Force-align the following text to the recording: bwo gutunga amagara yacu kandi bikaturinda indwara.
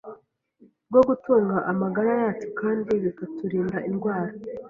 bwo 0.89 1.01
gutunga 1.09 1.57
amagara 1.71 2.11
yacu 2.21 2.47
kandi 2.59 2.91
bikaturinda 3.03 3.77
indwara. 3.89 4.31